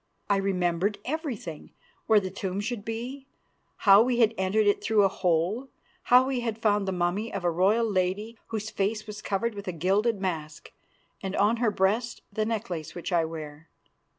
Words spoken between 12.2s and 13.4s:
the necklace which I